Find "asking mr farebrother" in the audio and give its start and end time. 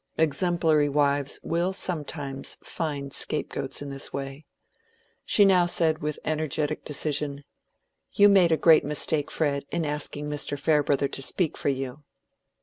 9.85-11.07